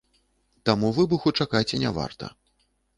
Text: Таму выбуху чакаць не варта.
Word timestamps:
Таму 0.69 0.91
выбуху 0.97 1.35
чакаць 1.39 1.77
не 1.85 1.95
варта. 2.03 2.35